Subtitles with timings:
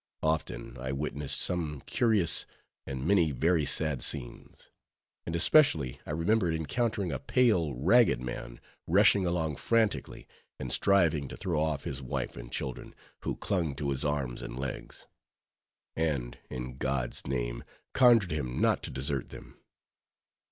[0.23, 2.47] Often, I witnessed some curious,
[2.87, 4.71] and many very sad scenes;
[5.27, 10.27] and especially I remembered encountering a pale, ragged man, rushing along frantically,
[10.59, 14.57] and striving to throw off his wife and children, who clung to his arms and
[14.57, 15.05] legs;
[15.95, 17.63] and, in God's name,
[17.93, 19.59] conjured him not to desert them.